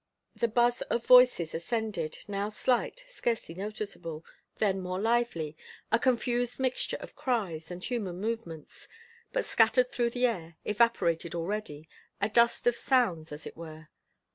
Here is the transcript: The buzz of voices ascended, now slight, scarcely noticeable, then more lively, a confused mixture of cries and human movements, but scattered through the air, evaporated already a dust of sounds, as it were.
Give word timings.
The 0.35 0.47
buzz 0.47 0.81
of 0.89 1.05
voices 1.05 1.53
ascended, 1.53 2.17
now 2.27 2.49
slight, 2.49 3.05
scarcely 3.07 3.53
noticeable, 3.53 4.25
then 4.57 4.81
more 4.81 4.99
lively, 4.99 5.55
a 5.91 5.99
confused 5.99 6.59
mixture 6.59 6.97
of 6.99 7.15
cries 7.15 7.69
and 7.69 7.83
human 7.83 8.17
movements, 8.19 8.87
but 9.31 9.45
scattered 9.45 9.91
through 9.91 10.09
the 10.09 10.25
air, 10.25 10.55
evaporated 10.65 11.35
already 11.35 11.87
a 12.19 12.29
dust 12.29 12.65
of 12.65 12.75
sounds, 12.75 13.31
as 13.31 13.45
it 13.45 13.55
were. 13.55 13.89